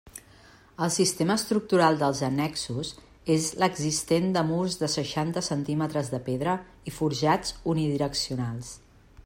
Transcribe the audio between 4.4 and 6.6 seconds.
murs de seixanta centímetres de pedra